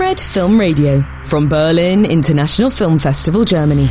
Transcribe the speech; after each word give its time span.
Fred 0.00 0.18
Film 0.18 0.58
Radio 0.58 1.04
from 1.24 1.46
Berlin 1.46 2.06
International 2.06 2.70
Film 2.70 2.98
Festival, 2.98 3.44
Germany. 3.44 3.86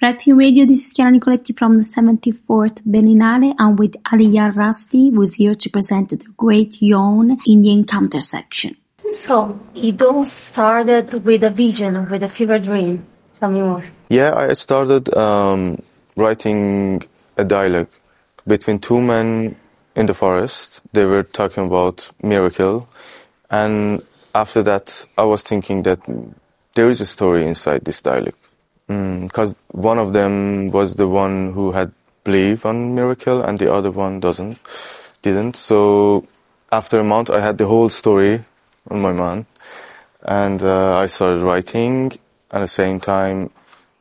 Red 0.00 0.22
Film 0.22 0.38
Radio, 0.38 0.64
this 0.64 0.86
is 0.86 0.92
Chiara 0.92 1.10
Nicoletti 1.10 1.58
from 1.58 1.72
the 1.72 1.82
74th 1.82 2.80
Berlinale. 2.84 3.56
I'm 3.58 3.74
with 3.74 4.00
Aliyar 4.04 4.54
Rasti, 4.54 5.12
who 5.12 5.22
is 5.22 5.34
here 5.34 5.54
to 5.54 5.68
present 5.68 6.10
the 6.10 6.24
Great 6.36 6.80
Yawn 6.80 7.38
in 7.44 7.62
the 7.62 7.72
Encounter 7.72 8.20
section. 8.20 8.76
So, 9.12 9.58
it 9.74 10.00
all 10.00 10.24
started 10.24 11.12
with 11.24 11.42
a 11.42 11.50
vision, 11.50 12.08
with 12.08 12.22
a 12.22 12.28
fever 12.28 12.60
dream. 12.60 13.04
Tell 13.40 13.50
me 13.50 13.62
more. 13.62 13.84
Yeah, 14.10 14.32
I 14.32 14.52
started 14.52 15.12
um, 15.16 15.82
writing 16.14 17.02
a 17.36 17.44
dialogue 17.44 17.90
between 18.46 18.78
two 18.78 19.00
men 19.00 19.56
in 19.96 20.06
the 20.06 20.14
forest. 20.14 20.82
They 20.92 21.04
were 21.04 21.24
talking 21.24 21.66
about 21.66 22.12
miracle, 22.22 22.88
and 23.50 24.04
after 24.34 24.62
that, 24.62 25.06
I 25.16 25.24
was 25.24 25.42
thinking 25.42 25.82
that 25.82 26.00
there 26.74 26.88
is 26.88 27.00
a 27.00 27.06
story 27.06 27.46
inside 27.46 27.84
this 27.84 28.00
dialect. 28.00 28.38
Because 28.86 29.54
mm, 29.54 29.60
one 29.70 29.98
of 29.98 30.12
them 30.12 30.70
was 30.70 30.96
the 30.96 31.08
one 31.08 31.52
who 31.52 31.72
had 31.72 31.92
believed 32.24 32.66
on 32.66 32.94
miracle, 32.94 33.42
and 33.42 33.58
the 33.58 33.72
other 33.72 33.90
one 33.90 34.20
doesn't, 34.20 34.58
didn't. 35.22 35.56
So 35.56 36.26
after 36.70 36.98
a 36.98 37.04
month, 37.04 37.30
I 37.30 37.40
had 37.40 37.58
the 37.58 37.66
whole 37.66 37.88
story 37.88 38.44
on 38.90 39.00
my 39.00 39.12
mind, 39.12 39.46
and 40.22 40.62
uh, 40.62 40.96
I 40.96 41.06
started 41.06 41.40
writing. 41.40 42.12
At 42.50 42.60
the 42.60 42.66
same 42.66 43.00
time, 43.00 43.48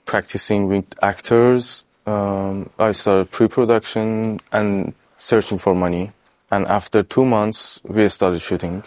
practicing 0.05 0.67
with 0.67 0.83
actors. 1.01 1.85
Um, 2.05 2.69
I 2.77 2.91
started 2.91 3.31
pre-production 3.31 4.41
and 4.51 4.93
searching 5.17 5.57
for 5.57 5.73
money. 5.73 6.11
And 6.51 6.67
after 6.67 7.01
two 7.01 7.23
months, 7.23 7.79
we 7.85 8.09
started 8.09 8.41
shooting. 8.41 8.83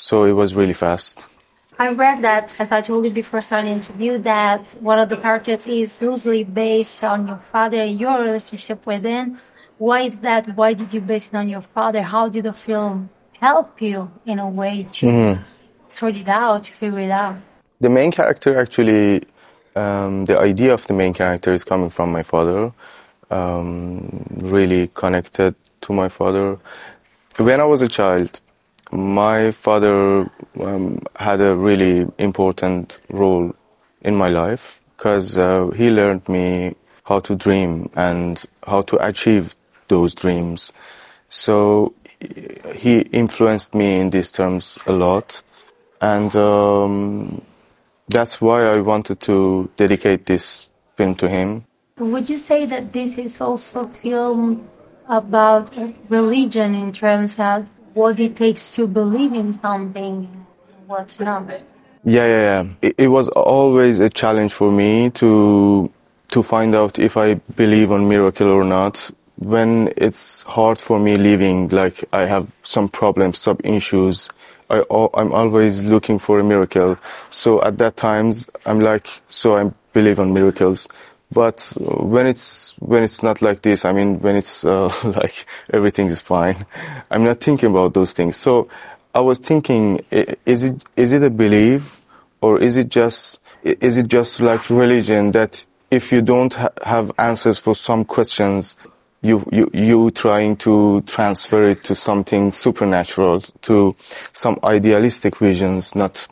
So 0.00 0.24
it 0.24 0.32
was 0.32 0.54
really 0.54 0.72
fast. 0.72 1.26
I 1.78 1.90
read 1.90 2.22
that, 2.22 2.48
as 2.58 2.72
I 2.72 2.80
told 2.80 3.04
you 3.04 3.10
before 3.10 3.42
starting 3.42 3.72
the 3.72 3.76
interview, 3.76 4.16
that 4.18 4.74
one 4.80 4.98
of 4.98 5.10
the 5.10 5.18
characters 5.18 5.66
is 5.66 6.00
loosely 6.00 6.42
based 6.42 7.04
on 7.04 7.28
your 7.28 7.36
father 7.36 7.82
and 7.82 8.00
your 8.00 8.18
relationship 8.22 8.86
with 8.86 9.04
him. 9.04 9.38
Why 9.76 10.00
is 10.00 10.22
that? 10.22 10.56
Why 10.56 10.72
did 10.72 10.94
you 10.94 11.02
base 11.02 11.28
it 11.28 11.34
on 11.34 11.50
your 11.50 11.60
father? 11.60 12.00
How 12.00 12.30
did 12.30 12.44
the 12.44 12.54
film 12.54 13.10
help 13.38 13.82
you 13.82 14.10
in 14.24 14.38
a 14.38 14.48
way 14.48 14.88
to 14.92 15.06
mm-hmm. 15.06 15.42
sort 15.88 16.16
it 16.16 16.28
out, 16.28 16.64
to 16.64 16.72
figure 16.72 17.00
it 17.00 17.10
out? 17.10 17.36
The 17.80 17.90
main 17.90 18.10
character 18.10 18.58
actually, 18.58 19.24
um, 19.76 20.24
the 20.24 20.38
idea 20.38 20.72
of 20.72 20.86
the 20.86 20.94
main 20.94 21.12
character 21.12 21.52
is 21.52 21.62
coming 21.62 21.90
from 21.90 22.10
my 22.10 22.22
father. 22.22 22.72
Um, 23.30 24.24
really 24.38 24.88
connected 24.88 25.54
to 25.82 25.92
my 25.92 26.08
father. 26.08 26.58
When 27.36 27.60
I 27.60 27.64
was 27.64 27.82
a 27.82 27.88
child, 27.88 28.40
my 28.92 29.50
father 29.52 30.30
um, 30.60 31.00
had 31.16 31.40
a 31.40 31.54
really 31.54 32.06
important 32.18 32.98
role 33.10 33.54
in 34.02 34.16
my 34.16 34.28
life 34.28 34.80
because 34.96 35.38
uh, 35.38 35.68
he 35.68 35.90
learned 35.90 36.28
me 36.28 36.74
how 37.04 37.20
to 37.20 37.34
dream 37.34 37.90
and 37.94 38.44
how 38.66 38.82
to 38.82 38.96
achieve 39.06 39.54
those 39.88 40.14
dreams. 40.14 40.72
So 41.28 41.94
he 42.74 43.00
influenced 43.00 43.74
me 43.74 43.98
in 43.98 44.10
these 44.10 44.30
terms 44.30 44.78
a 44.86 44.92
lot, 44.92 45.42
and 46.00 46.34
um, 46.36 47.42
that's 48.08 48.40
why 48.40 48.64
I 48.64 48.80
wanted 48.80 49.20
to 49.20 49.70
dedicate 49.76 50.26
this 50.26 50.68
film 50.96 51.14
to 51.16 51.28
him. 51.28 51.64
Would 51.98 52.28
you 52.28 52.38
say 52.38 52.66
that 52.66 52.92
this 52.92 53.18
is 53.18 53.40
also 53.40 53.80
a 53.80 53.88
film 53.88 54.68
about 55.08 55.70
religion 56.08 56.74
in 56.74 56.92
terms 56.92 57.38
of 57.38 57.66
what 57.94 58.20
it 58.20 58.36
takes 58.36 58.70
to 58.76 58.86
believe 58.86 59.32
in 59.32 59.52
something, 59.52 60.46
what 60.86 61.18
not. 61.20 61.50
Yeah, 62.04 62.26
yeah, 62.26 62.62
yeah. 62.62 62.68
It, 62.82 62.94
it, 62.98 63.08
was 63.08 63.28
always 63.30 64.00
a 64.00 64.08
challenge 64.08 64.52
for 64.52 64.70
me 64.72 65.10
to 65.10 65.92
to 66.28 66.42
find 66.42 66.74
out 66.74 66.98
if 66.98 67.16
I 67.16 67.34
believe 67.34 67.90
on 67.92 68.08
miracle 68.08 68.48
or 68.48 68.64
not. 68.64 69.10
When 69.36 69.90
it's 69.96 70.42
hard 70.42 70.78
for 70.78 70.98
me 70.98 71.16
living, 71.16 71.68
like 71.68 72.04
I 72.12 72.22
have 72.22 72.54
some 72.62 72.88
problems, 72.90 73.38
some 73.38 73.58
issues, 73.64 74.28
I, 74.68 74.84
I'm 75.14 75.32
always 75.32 75.82
looking 75.84 76.18
for 76.18 76.38
a 76.38 76.44
miracle. 76.44 76.98
So 77.30 77.62
at 77.62 77.78
that 77.78 77.96
times, 77.96 78.48
I'm 78.66 78.80
like, 78.80 79.08
so 79.28 79.56
I 79.56 79.72
believe 79.92 80.20
on 80.20 80.32
miracles. 80.34 80.88
But 81.32 81.72
when 81.78 82.26
it's 82.26 82.74
when 82.80 83.02
it's 83.02 83.22
not 83.22 83.40
like 83.40 83.62
this, 83.62 83.84
I 83.84 83.92
mean, 83.92 84.18
when 84.20 84.36
it's 84.36 84.64
uh, 84.64 84.92
like 85.04 85.46
everything 85.72 86.08
is 86.08 86.20
fine, 86.20 86.66
I'm 87.10 87.24
not 87.24 87.40
thinking 87.40 87.70
about 87.70 87.94
those 87.94 88.12
things. 88.12 88.36
So 88.36 88.68
I 89.14 89.20
was 89.20 89.38
thinking, 89.38 90.00
is 90.10 90.64
it 90.64 90.82
is 90.96 91.12
it 91.12 91.22
a 91.22 91.30
belief, 91.30 92.00
or 92.40 92.60
is 92.60 92.76
it 92.76 92.88
just 92.88 93.40
is 93.62 93.96
it 93.96 94.08
just 94.08 94.40
like 94.40 94.70
religion 94.70 95.32
that 95.32 95.64
if 95.90 96.12
you 96.12 96.22
don't 96.22 96.54
ha- 96.54 96.70
have 96.84 97.12
answers 97.18 97.58
for 97.58 97.74
some 97.74 98.04
questions, 98.04 98.76
you 99.22 99.44
you 99.52 99.70
you 99.72 100.10
trying 100.10 100.56
to 100.56 101.00
transfer 101.02 101.68
it 101.68 101.84
to 101.84 101.94
something 101.94 102.52
supernatural, 102.52 103.40
to 103.62 103.94
some 104.32 104.58
idealistic 104.64 105.36
visions, 105.36 105.94
not 105.94 106.26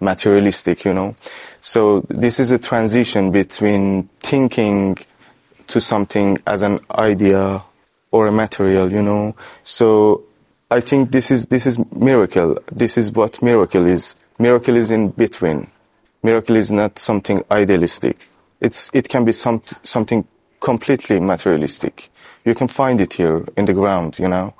materialistic, 0.00 0.84
you 0.84 0.92
know. 0.92 1.16
So 1.62 2.00
this 2.08 2.38
is 2.38 2.50
a 2.50 2.58
transition 2.58 3.30
between 3.30 4.08
thinking 4.26 4.98
to 5.68 5.80
something 5.80 6.38
as 6.46 6.62
an 6.62 6.80
idea 6.90 7.62
or 8.10 8.26
a 8.26 8.32
material, 8.32 8.90
you 8.92 9.02
know. 9.02 9.36
So 9.62 10.24
I 10.70 10.80
think 10.80 11.12
this 11.12 11.30
is 11.30 11.46
this 11.46 11.64
is 11.66 11.78
miracle. 11.94 12.58
This 12.72 12.98
is 12.98 13.12
what 13.12 13.40
miracle 13.40 13.86
is. 13.86 14.16
Miracle 14.38 14.76
is 14.76 14.90
in 14.90 15.10
between. 15.10 15.70
Miracle 16.22 16.56
is 16.56 16.72
not 16.72 16.98
something 16.98 17.44
idealistic. 17.50 18.28
It's 18.60 18.90
it 18.92 19.08
can 19.08 19.24
be 19.24 19.32
some 19.32 19.62
something 19.82 20.26
completely 20.60 21.20
materialistic. 21.20 22.10
You 22.44 22.54
can 22.54 22.68
find 22.68 23.00
it 23.00 23.12
here 23.14 23.44
in 23.56 23.64
the 23.66 23.74
ground, 23.74 24.18
you 24.18 24.28
know. 24.28 24.54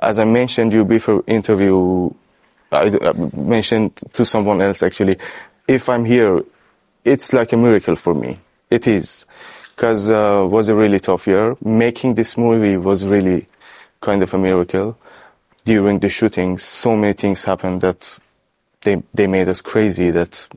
As 0.00 0.20
I 0.20 0.24
mentioned 0.24 0.72
you 0.72 0.84
before 0.84 1.24
interview 1.26 2.10
I 2.70 2.90
mentioned 3.34 3.96
to 4.12 4.24
someone 4.24 4.62
else 4.62 4.84
actually, 4.84 5.16
if 5.66 5.88
I'm 5.88 6.04
here, 6.04 6.44
it's 7.04 7.32
like 7.32 7.52
a 7.52 7.56
miracle 7.56 7.96
for 7.96 8.14
me. 8.14 8.38
It 8.70 8.86
is. 8.86 9.26
Because 9.74 10.10
uh, 10.10 10.46
was 10.48 10.68
a 10.68 10.74
really 10.74 11.00
tough 11.00 11.26
year. 11.26 11.56
Making 11.62 12.14
this 12.14 12.36
movie 12.36 12.76
was 12.76 13.04
really 13.04 13.46
kind 14.00 14.22
of 14.22 14.32
a 14.32 14.38
miracle. 14.38 14.96
During 15.64 15.98
the 15.98 16.08
shooting, 16.08 16.58
so 16.58 16.96
many 16.96 17.12
things 17.12 17.44
happened 17.44 17.82
that 17.82 18.18
they 18.80 19.02
they 19.12 19.26
made 19.26 19.48
us 19.48 19.60
crazy. 19.60 20.10
That 20.10 20.48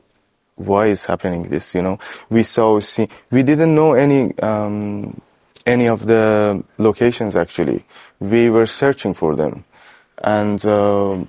why 0.56 0.86
is 0.86 1.04
happening 1.04 1.42
this? 1.44 1.74
You 1.74 1.82
know, 1.82 1.98
we 2.30 2.42
saw 2.42 2.80
see 2.80 3.08
we 3.30 3.42
didn't 3.42 3.74
know 3.74 3.92
any 3.92 4.36
um, 4.38 5.20
any 5.66 5.88
of 5.88 6.06
the 6.06 6.64
locations 6.78 7.36
actually. 7.36 7.84
We 8.18 8.48
were 8.48 8.66
searching 8.66 9.14
for 9.14 9.36
them, 9.36 9.64
and. 10.22 10.64
Uh, 10.64 11.24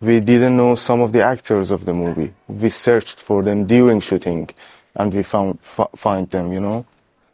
we 0.00 0.20
didn't 0.20 0.56
know 0.56 0.76
some 0.76 1.00
of 1.00 1.10
the 1.10 1.22
actors 1.22 1.72
of 1.72 1.84
the 1.84 1.92
movie. 1.92 2.32
We 2.46 2.68
searched 2.68 3.18
for 3.18 3.42
them 3.42 3.66
during 3.66 3.98
shooting, 3.98 4.48
and 4.98 5.14
we 5.14 5.22
found 5.22 5.58
f- 5.62 5.90
find 5.94 6.28
them. 6.30 6.52
You 6.52 6.60
know, 6.60 6.86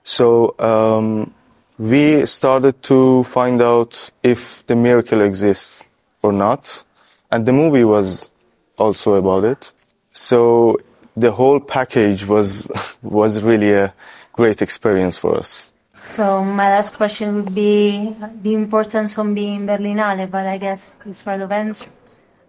so 0.03 0.55
um, 0.59 1.35
we 1.79 2.27
started 2.27 2.83
to 2.85 3.25
find 3.25 3.61
out 3.61 4.11
if 4.23 4.67
the 4.67 4.77
miracle 4.77 5.21
exists 5.21 5.83
or 6.23 6.33
not, 6.33 6.85
and 7.31 7.47
the 7.47 7.53
movie 7.53 7.85
was 7.85 8.31
also 8.79 9.15
about 9.15 9.45
it. 9.45 9.73
So 10.11 10.79
the 11.17 11.33
whole 11.33 11.61
package 11.61 12.27
was 12.27 12.69
was 13.03 13.43
really 13.43 13.73
a 13.73 13.95
great 14.33 14.63
experience 14.63 15.17
for 15.17 15.37
us. 15.37 15.73
So 15.97 16.43
my 16.43 16.71
last 16.71 16.95
question 16.95 17.37
would 17.37 17.55
be 17.55 18.15
the 18.43 18.53
importance 18.55 19.17
of 19.17 19.33
being 19.33 19.65
Berlinale, 19.67 20.29
but 20.29 20.45
I 20.47 20.59
guess 20.59 20.97
it's 21.07 21.27
answered. 21.27 21.89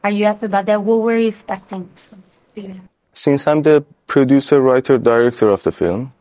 Are 0.03 0.09
you 0.09 0.25
happy 0.25 0.47
about 0.47 0.65
that? 0.65 0.81
What 0.81 1.01
were 1.01 1.17
you 1.17 1.27
expecting 1.27 1.89
Since 3.13 3.47
I'm 3.47 3.61
the 3.61 3.85
producer, 4.07 4.61
writer, 4.61 4.97
director 4.97 5.49
of 5.49 5.63
the 5.63 5.71
film, 5.71 6.13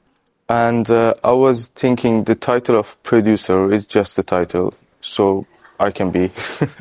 and 0.49 0.89
uh, 0.91 1.15
I 1.23 1.33
was 1.33 1.69
thinking 1.69 2.25
the 2.25 2.35
title 2.35 2.79
of 2.79 3.03
producer 3.03 3.71
is 3.73 3.87
just 3.87 4.17
the 4.17 4.23
title, 4.23 4.75
so 5.01 5.47
I 5.81 5.91
can 5.91 6.11
be. 6.11 6.31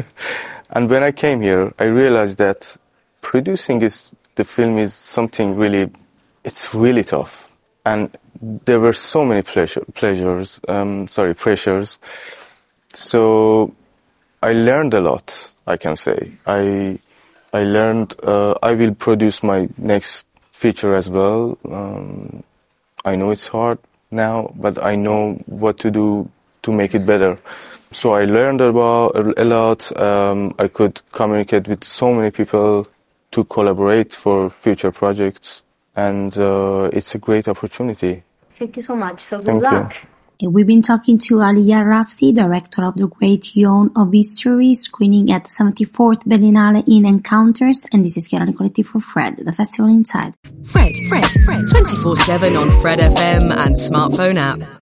and 0.70 0.90
when 0.90 1.04
I 1.04 1.12
came 1.12 1.42
here, 1.42 1.74
I 1.80 1.86
realized 1.86 2.38
that 2.38 2.78
producing 3.22 3.82
is 3.82 4.14
the 4.36 4.44
film 4.44 4.78
is 4.78 4.94
something 4.94 5.56
really, 5.56 5.92
it's 6.44 6.74
really 6.74 7.04
tough, 7.04 7.56
and 7.86 8.16
there 8.42 8.80
were 8.80 8.94
so 8.94 9.24
many 9.24 9.42
pleasure, 9.42 9.86
pleasures, 9.94 10.60
um, 10.68 11.08
sorry, 11.08 11.34
pressures. 11.34 12.00
So 12.94 13.74
I 14.42 14.54
learned 14.54 14.94
a 14.94 15.02
lot 15.02 15.54
I 15.66 15.78
can 15.78 15.96
say. 15.96 16.34
I 16.46 17.00
I 17.54 17.64
learned 17.64 18.16
uh, 18.24 18.56
I 18.62 18.74
will 18.76 18.94
produce 18.94 19.44
my 19.44 19.70
next 19.78 20.26
feature 20.64 20.94
as 20.96 21.10
well. 21.10 21.58
Um, 21.70 22.44
I 23.04 23.14
know 23.18 23.32
it's 23.32 23.50
hard 23.50 23.80
now, 24.12 24.38
but 24.56 24.76
I 24.92 24.96
know 24.96 25.34
what 25.46 25.76
to 25.80 25.92
do 25.92 26.30
to 26.62 26.72
make 26.72 26.96
it 26.96 27.06
better. 27.06 27.38
So 27.92 28.14
I 28.22 28.24
learned 28.26 28.62
about 28.62 29.38
a 29.38 29.44
lot. 29.44 29.80
Um, 30.00 30.56
I 30.58 30.68
could 30.78 30.96
communicate 31.12 31.68
with 31.68 31.84
so 31.84 32.14
many 32.14 32.32
people 32.32 32.88
to 33.32 33.44
collaborate 33.56 34.16
for 34.16 34.50
future 34.50 34.92
projects, 34.92 35.64
and 35.96 36.32
uh, 36.38 36.98
it's 36.98 37.14
a 37.14 37.20
great 37.20 37.48
opportunity. 37.48 38.24
Thank 38.58 38.78
you 38.78 38.84
so 38.84 38.96
much. 38.96 39.20
So 39.20 39.38
good 39.38 39.46
Thank 39.46 39.64
luck. 39.64 39.92
And 40.02 40.13
we've 40.52 40.68
been 40.68 40.82
talking 40.82 41.18
to 41.20 41.36
Aliyar 41.36 41.86
Rasti, 41.86 42.34
director 42.34 42.84
of 42.84 42.96
The 42.98 43.08
Great 43.08 43.56
Yawn 43.56 43.92
of 43.96 44.12
History, 44.12 44.74
screening 44.74 45.32
at 45.32 45.46
the 45.46 45.50
74th 45.50 46.24
Berlinale 46.26 46.84
in 46.88 47.06
Encounters, 47.06 47.86
and 47.92 48.04
this 48.04 48.18
is 48.18 48.28
Chiara 48.28 48.46
Nicoletti 48.46 48.86
for 48.86 49.00
Fred, 49.00 49.38
the 49.38 49.54
festival 49.54 49.90
inside. 49.92 50.34
Fred, 50.66 50.96
Fred, 51.08 51.30
Fred, 51.46 51.68
24 51.70 52.18
7 52.18 52.56
on 52.56 52.72
Fred 52.82 53.00
FM 53.00 53.56
and 53.56 53.76
smartphone 53.76 54.38
app. 54.38 54.82